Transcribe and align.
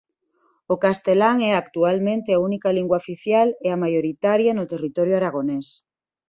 O 0.73 0.75
castelán 0.85 1.37
é 1.49 1.51
actualmente 1.55 2.29
a 2.33 2.41
única 2.47 2.69
lingua 2.77 3.01
oficial 3.03 3.47
e 3.65 3.67
a 3.71 3.79
maioritaria 3.83 4.51
no 4.55 4.69
territorio 4.73 5.15
aragonés. 5.17 5.67